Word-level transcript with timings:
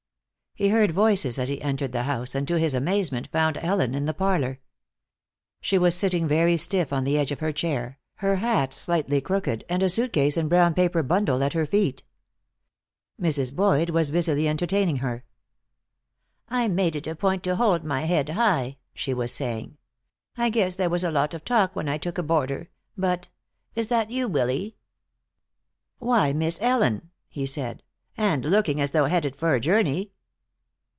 He 0.53 0.67
heard 0.67 0.91
voices 0.91 1.39
as 1.39 1.47
he 1.47 1.61
entered 1.61 1.93
the 1.93 2.03
house, 2.03 2.35
and 2.35 2.45
to 2.49 2.59
his 2.59 2.73
amazement 2.73 3.29
found 3.31 3.57
Ellen 3.59 3.95
in 3.95 4.05
the 4.05 4.13
parlor. 4.13 4.59
She 5.61 5.77
was 5.77 5.95
sitting 5.95 6.27
very 6.27 6.57
stiff 6.57 6.91
on 6.91 7.05
the 7.05 7.17
edge 7.17 7.31
of 7.31 7.39
her 7.39 7.53
chair, 7.53 7.99
her 8.15 8.35
hat 8.35 8.73
slightly 8.73 9.21
crooked 9.21 9.63
and 9.69 9.81
a 9.81 9.87
suit 9.87 10.11
case 10.11 10.35
and 10.35 10.49
brown 10.49 10.73
paper 10.73 11.03
bundle 11.03 11.41
at 11.41 11.53
her 11.53 11.65
feet. 11.65 12.03
Mrs. 13.19 13.55
Boyd 13.55 13.91
was 13.91 14.11
busily 14.11 14.49
entertaining 14.49 14.97
her. 14.97 15.23
"I 16.49 16.67
make 16.67 16.97
it 16.97 17.07
a 17.07 17.15
point 17.15 17.43
to 17.43 17.55
hold 17.55 17.85
my 17.85 18.01
head 18.01 18.27
high," 18.27 18.75
she 18.93 19.13
was 19.13 19.33
saying. 19.33 19.77
"I 20.35 20.49
guess 20.49 20.75
there 20.75 20.89
was 20.89 21.05
a 21.05 21.11
lot 21.13 21.33
of 21.33 21.45
talk 21.45 21.77
when 21.77 21.87
I 21.87 21.97
took 21.97 22.17
a 22.17 22.23
boarder, 22.23 22.69
but 22.97 23.29
Is 23.73 23.87
that 23.87 24.11
you, 24.11 24.27
Willy?" 24.27 24.75
"Why, 25.97 26.33
Miss 26.33 26.61
Ellen!" 26.61 27.09
he 27.29 27.45
said. 27.45 27.83
"And 28.17 28.43
looking 28.45 28.81
as 28.81 28.91
though 28.91 29.05
headed 29.05 29.37
for 29.37 29.55
a 29.55 29.61
journey!" 29.61 30.11